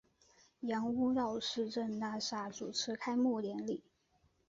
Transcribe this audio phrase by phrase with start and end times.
[0.61, 3.83] 杨屋道市政大厦主持开幕典礼。